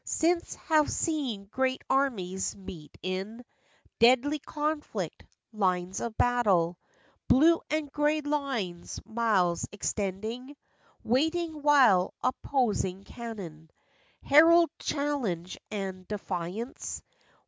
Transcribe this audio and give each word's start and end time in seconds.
Since, 0.03 0.55
have 0.55 0.89
seen 0.91 1.45
great 1.45 1.83
armies 1.87 2.55
meet 2.55 2.97
in 3.03 3.45
Deadly 3.99 4.39
conflict; 4.39 5.23
lines 5.53 5.99
of 5.99 6.17
battle— 6.17 6.79
Blue 7.27 7.61
and 7.69 7.91
gray 7.91 8.21
lines 8.21 8.99
miles 9.05 9.67
extending— 9.71 10.55
Waiting 11.03 11.61
while 11.61 12.15
opposing 12.23 13.03
cannon 13.03 13.69
Herald 14.23 14.71
challenge 14.79 15.59
and 15.69 16.07
defiance. 16.07 17.03